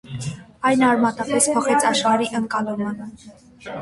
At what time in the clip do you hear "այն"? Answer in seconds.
0.69-0.85